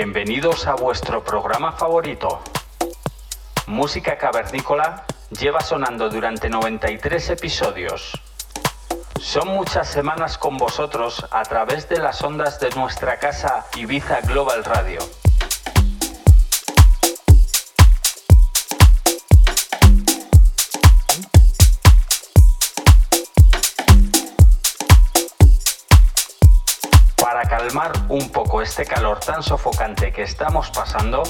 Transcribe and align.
Bienvenidos 0.00 0.68
a 0.68 0.76
vuestro 0.76 1.24
programa 1.24 1.72
favorito. 1.72 2.38
Música 3.66 4.16
cavernícola 4.16 5.04
lleva 5.30 5.60
sonando 5.60 6.08
durante 6.08 6.48
93 6.48 7.30
episodios. 7.30 8.12
Son 9.20 9.48
muchas 9.48 9.88
semanas 9.88 10.38
con 10.38 10.56
vosotros 10.56 11.26
a 11.32 11.42
través 11.42 11.88
de 11.88 11.98
las 11.98 12.22
ondas 12.22 12.60
de 12.60 12.70
nuestra 12.76 13.18
casa 13.18 13.66
Ibiza 13.76 14.20
Global 14.20 14.62
Radio. 14.62 15.00
Calmar 27.42 27.92
un 28.08 28.30
poco 28.30 28.62
este 28.62 28.84
calor 28.84 29.20
tan 29.20 29.42
sofocante 29.42 30.12
que 30.12 30.22
estamos 30.22 30.70
pasando, 30.70 31.22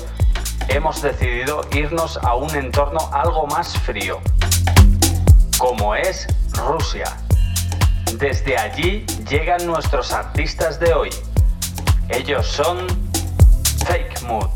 hemos 0.69 1.03
decidido 1.03 1.61
irnos 1.73 2.19
a 2.23 2.35
un 2.35 2.55
entorno 2.55 2.99
algo 3.13 3.47
más 3.47 3.77
frío, 3.79 4.21
como 5.59 5.95
es 5.95 6.27
Rusia. 6.53 7.05
Desde 8.15 8.57
allí 8.57 9.05
llegan 9.29 9.67
nuestros 9.67 10.13
artistas 10.13 10.81
de 10.81 10.93
hoy. 10.93 11.11
Ellos 12.09 12.47
son 12.47 12.87
Fake 13.87 14.23
Mood. 14.23 14.51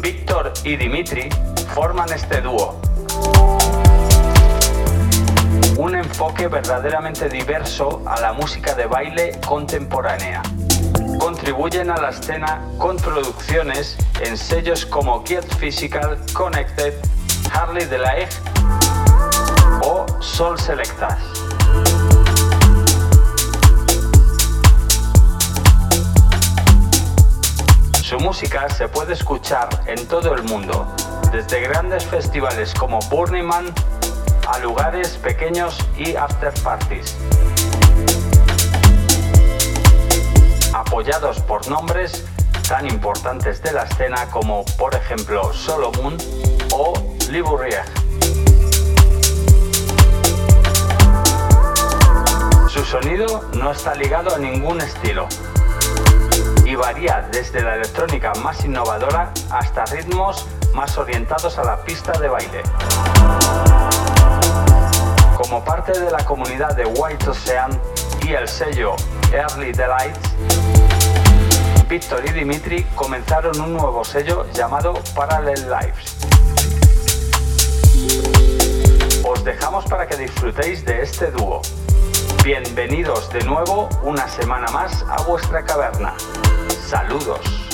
Víctor 0.00 0.52
y 0.64 0.76
Dimitri 0.76 1.28
forman 1.74 2.12
este 2.12 2.40
dúo 2.40 2.80
un 5.80 5.96
enfoque 5.96 6.46
verdaderamente 6.46 7.30
diverso 7.30 8.02
a 8.04 8.20
la 8.20 8.34
música 8.34 8.74
de 8.74 8.84
baile 8.84 9.40
contemporánea. 9.46 10.42
Contribuyen 11.18 11.90
a 11.90 11.96
la 11.96 12.10
escena 12.10 12.60
con 12.76 12.98
producciones 12.98 13.96
en 14.20 14.36
sellos 14.36 14.84
como 14.84 15.24
Get 15.24 15.46
Physical, 15.56 16.18
Connected, 16.34 16.92
Harley 17.54 17.86
Life 17.86 18.42
o 19.82 20.04
Sol 20.20 20.60
Selectas. 20.60 21.18
Su 28.02 28.18
música 28.18 28.68
se 28.68 28.86
puede 28.86 29.14
escuchar 29.14 29.70
en 29.86 30.06
todo 30.06 30.34
el 30.34 30.42
mundo, 30.42 30.94
desde 31.32 31.62
grandes 31.62 32.04
festivales 32.04 32.74
como 32.74 32.98
Burning 33.08 33.46
Man 33.46 33.72
a 34.50 34.58
lugares 34.58 35.16
pequeños 35.18 35.78
y 35.96 36.16
after 36.16 36.52
parties. 36.64 37.16
Apoyados 40.74 41.38
por 41.40 41.66
nombres 41.68 42.24
tan 42.68 42.88
importantes 42.88 43.62
de 43.62 43.72
la 43.72 43.84
escena 43.84 44.26
como 44.30 44.64
por 44.76 44.94
ejemplo 44.94 45.52
Solomon 45.52 46.16
o 46.72 46.94
Libourier. 47.30 47.84
Su 52.68 52.84
sonido 52.84 53.48
no 53.52 53.70
está 53.70 53.94
ligado 53.94 54.34
a 54.34 54.38
ningún 54.38 54.80
estilo 54.80 55.28
y 56.64 56.74
varía 56.74 57.28
desde 57.30 57.62
la 57.62 57.76
electrónica 57.76 58.32
más 58.42 58.64
innovadora 58.64 59.32
hasta 59.50 59.84
ritmos 59.86 60.46
más 60.74 60.98
orientados 60.98 61.56
a 61.58 61.64
la 61.64 61.82
pista 61.84 62.12
de 62.18 62.28
baile. 62.28 62.62
Como 65.50 65.64
parte 65.64 65.98
de 65.98 66.12
la 66.12 66.24
comunidad 66.24 66.76
de 66.76 66.84
White 66.86 67.28
Ocean 67.28 67.72
y 68.24 68.34
el 68.34 68.46
sello 68.46 68.94
Early 69.32 69.72
Delights, 69.72 70.30
Víctor 71.88 72.24
y 72.24 72.30
Dimitri 72.30 72.84
comenzaron 72.94 73.60
un 73.60 73.72
nuevo 73.72 74.04
sello 74.04 74.46
llamado 74.52 74.94
Parallel 75.12 75.68
Lives. 75.68 76.18
Os 79.24 79.42
dejamos 79.42 79.84
para 79.86 80.06
que 80.06 80.16
disfrutéis 80.18 80.84
de 80.84 81.02
este 81.02 81.32
dúo. 81.32 81.60
Bienvenidos 82.44 83.28
de 83.32 83.42
nuevo 83.42 83.88
una 84.04 84.28
semana 84.28 84.68
más 84.68 85.04
a 85.08 85.20
vuestra 85.22 85.64
caverna. 85.64 86.14
Saludos. 86.86 87.69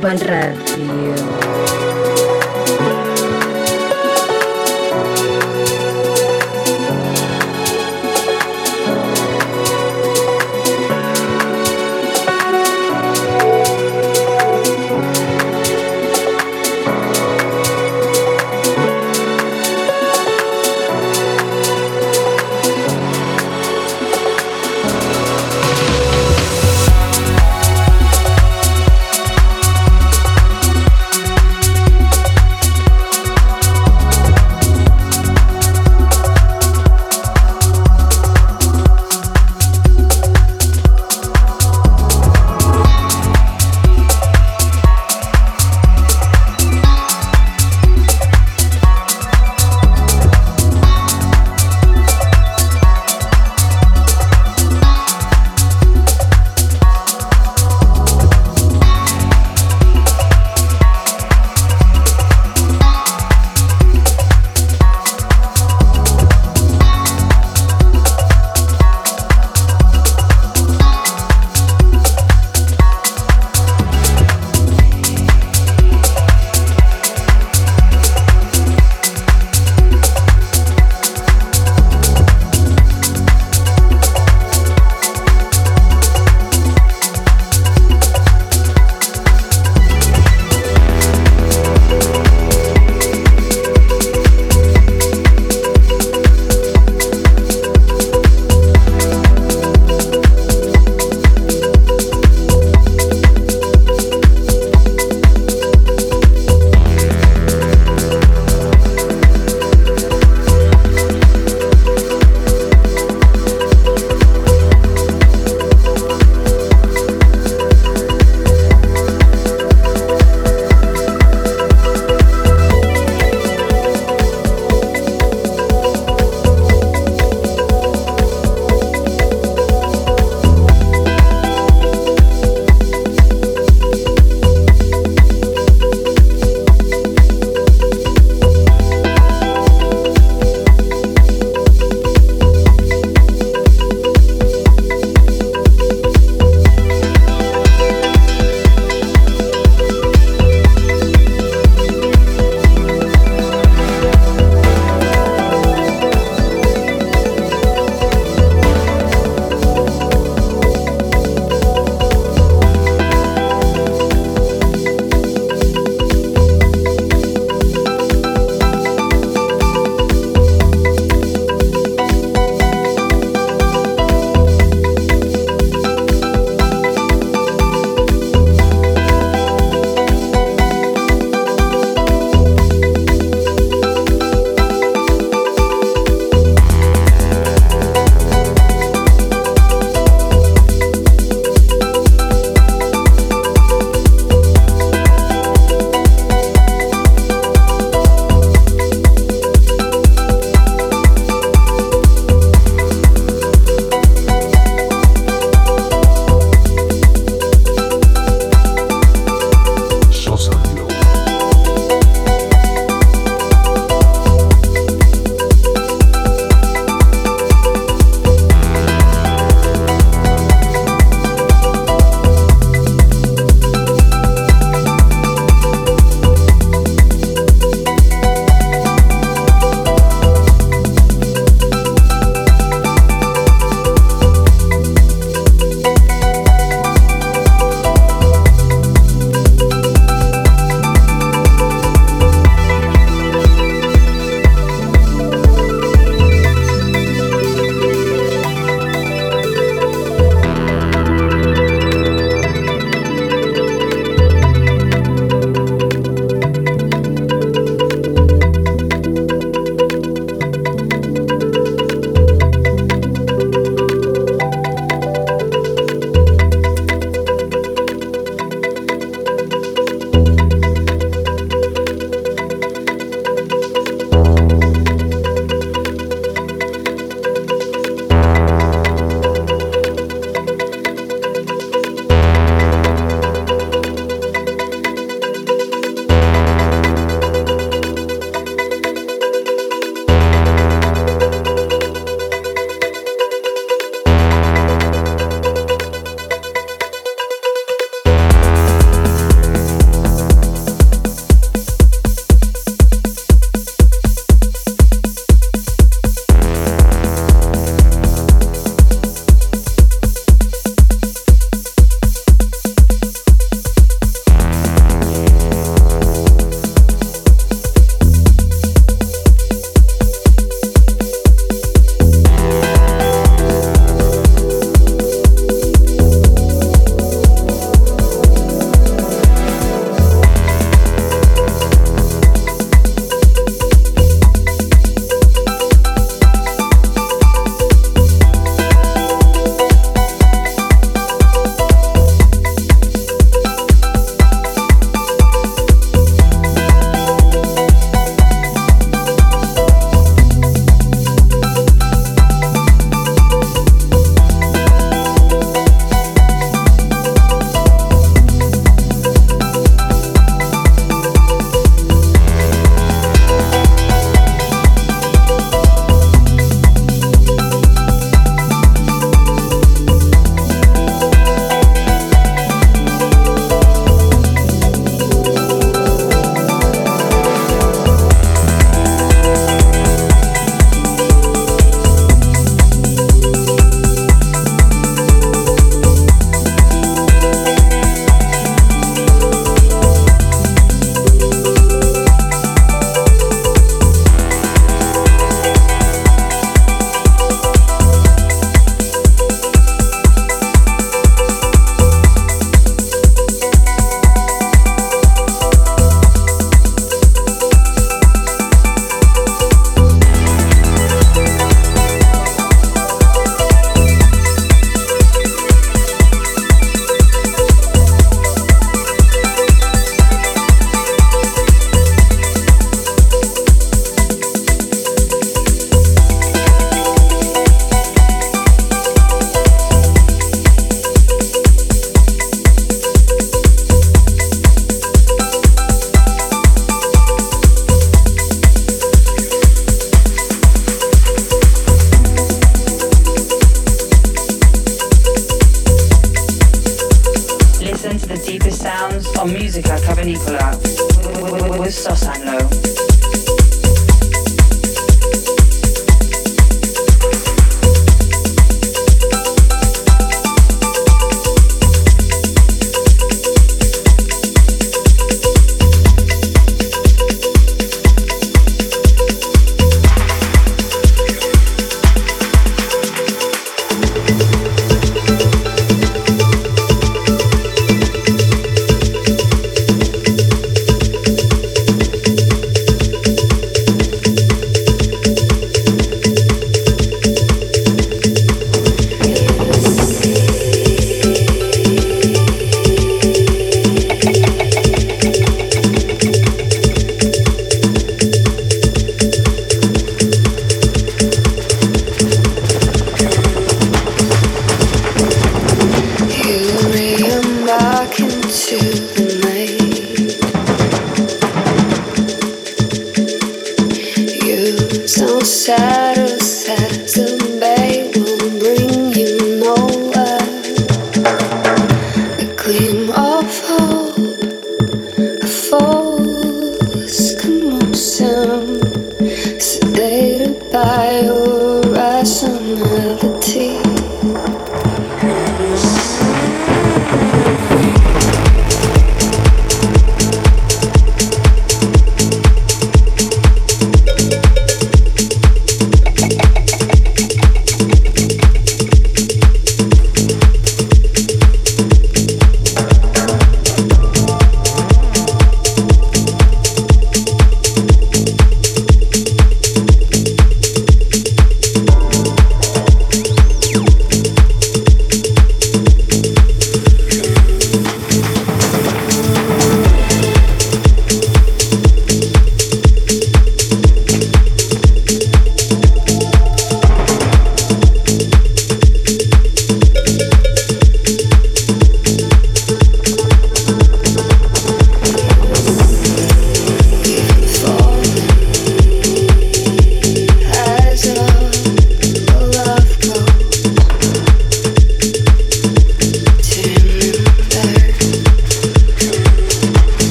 Global 0.00 0.18
Radio. 0.18 0.59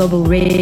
Global 0.00 0.24
Radio. 0.24 0.59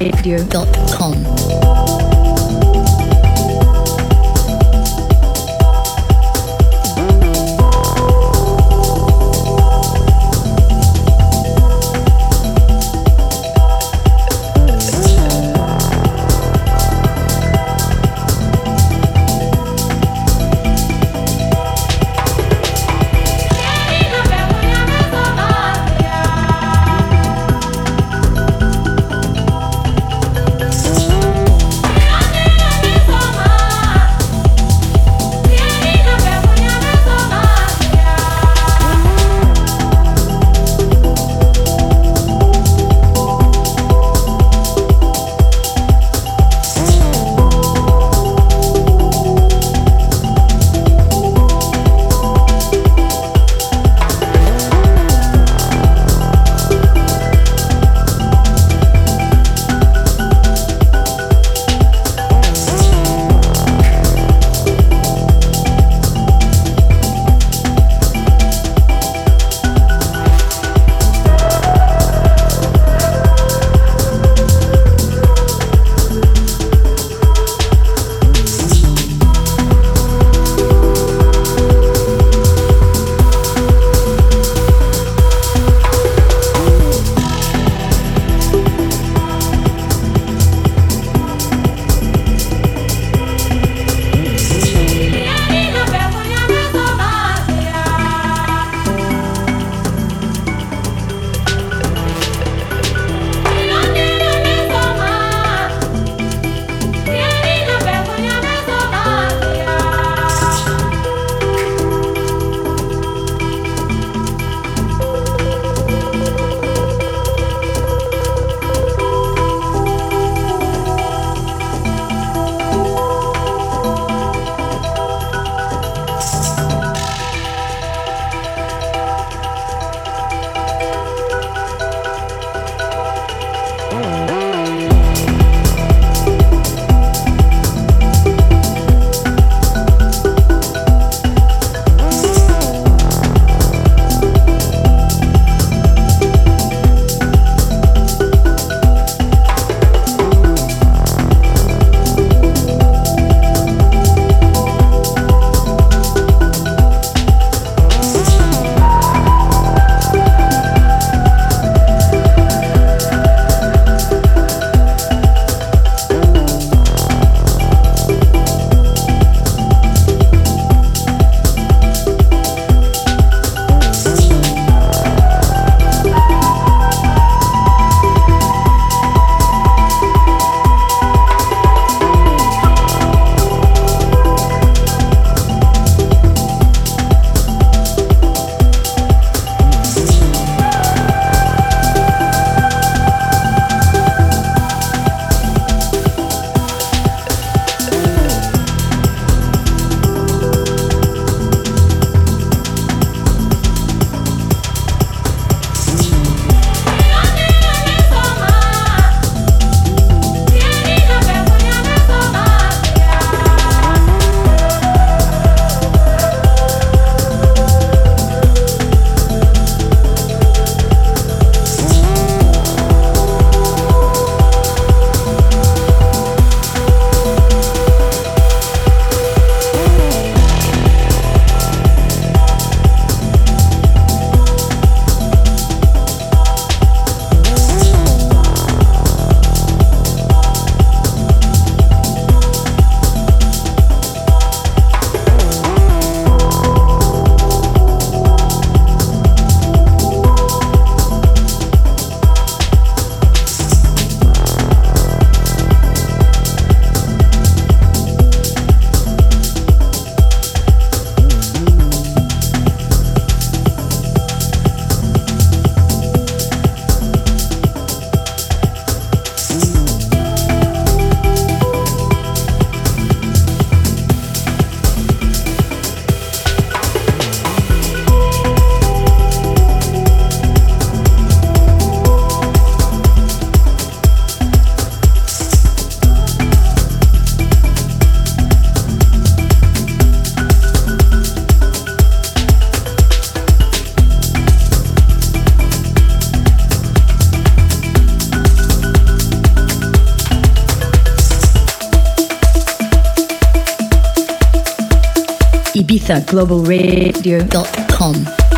Uh, 306.11 306.21
Globalradio.com. 306.21 308.58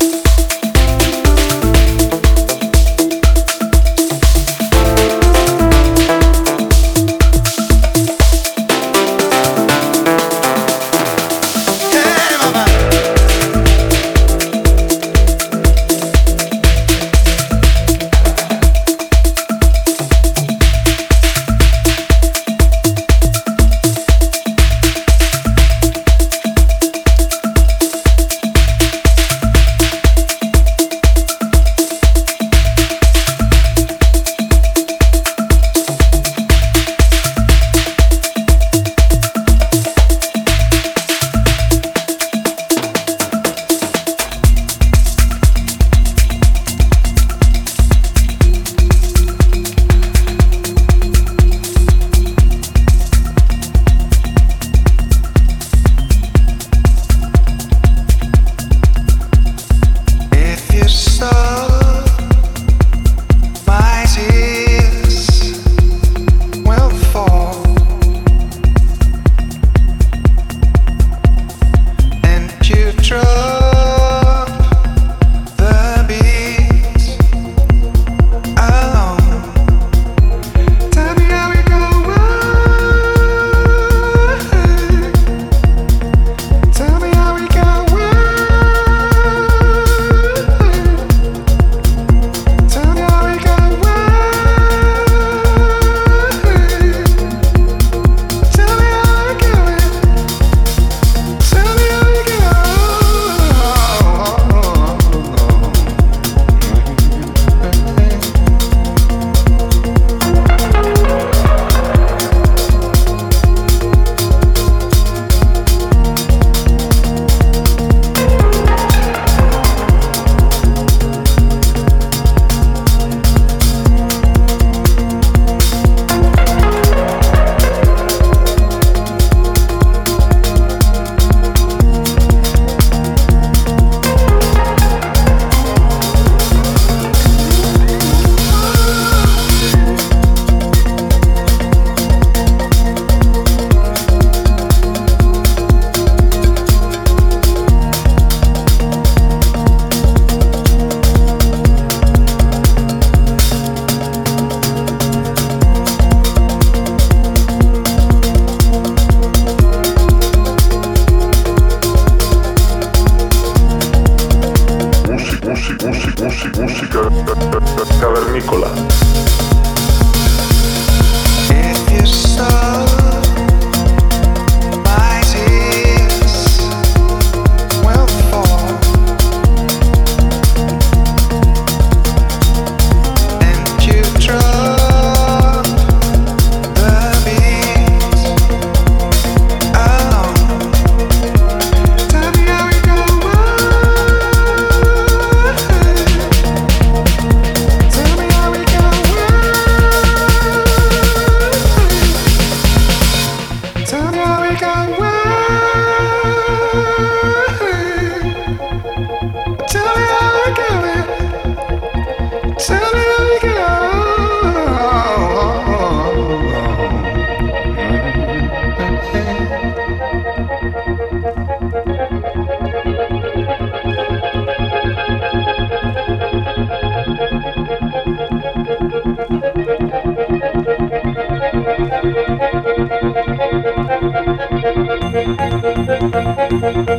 Thank 236.61 236.89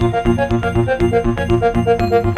you. 2.13 2.32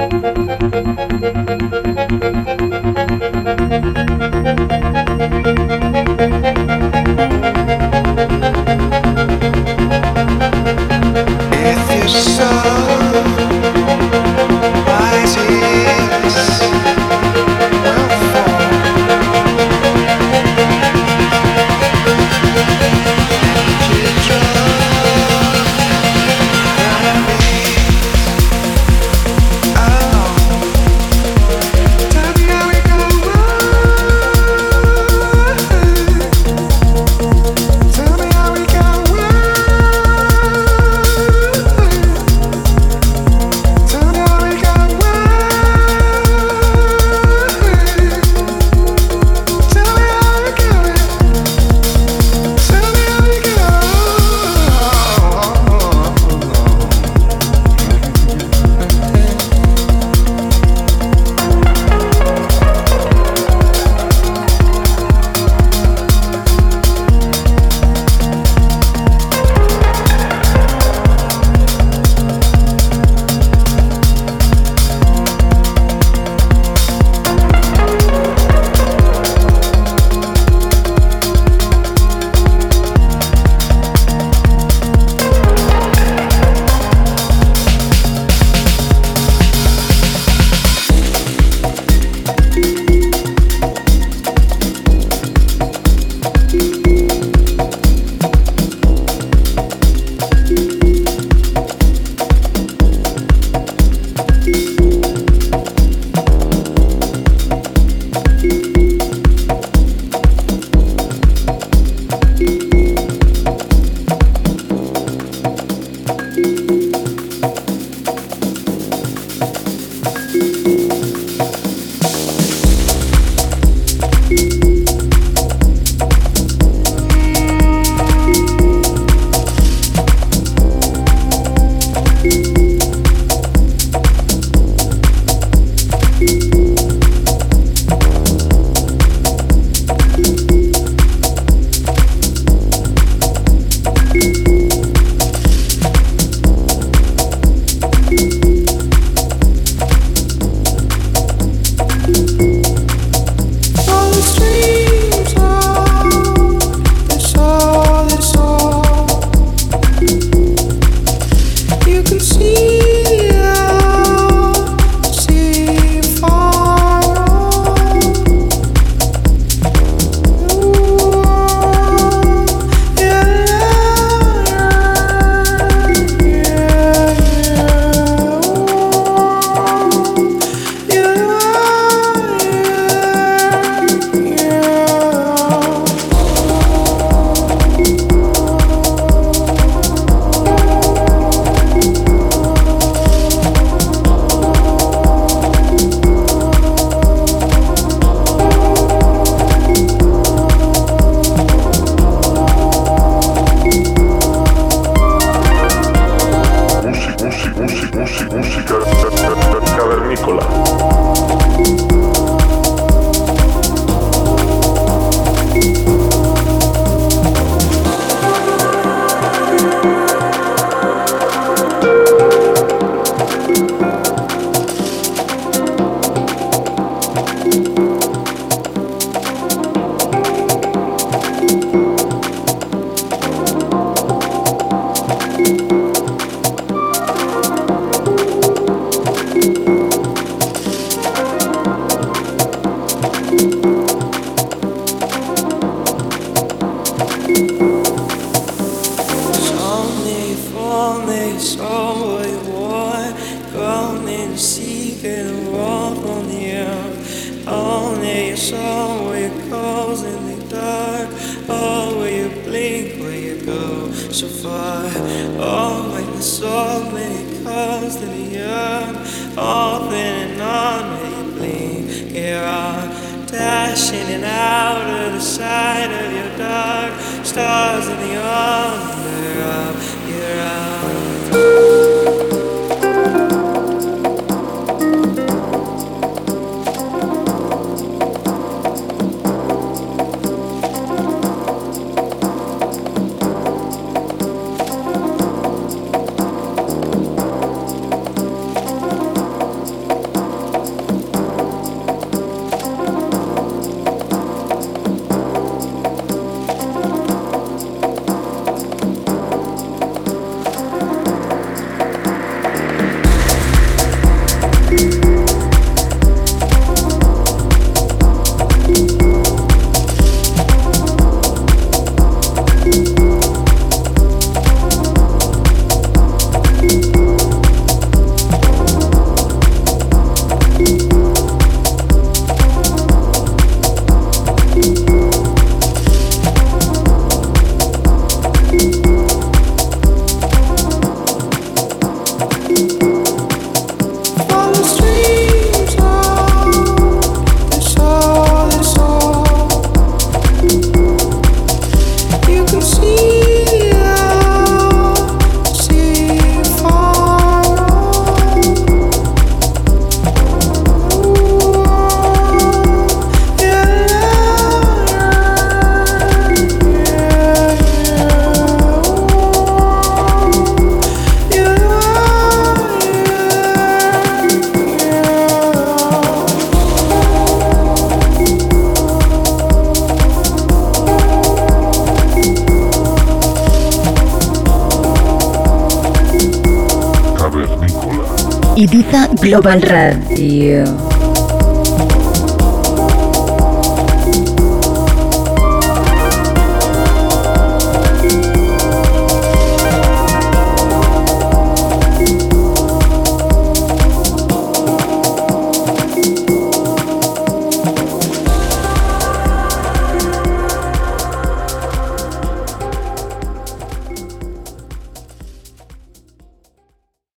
Radio. 389.44 389.73